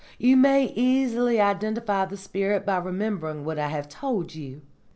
You 0.17 0.35
may 0.35 0.65
easily 0.75 1.39
identify 1.39 2.05
the 2.05 2.17
spirit 2.17 2.65
by 2.65 2.77
remembering 2.77 3.45
what 3.45 3.59
I 3.59 3.67
have 3.67 3.87
told 3.87 4.33
you. 4.33 4.63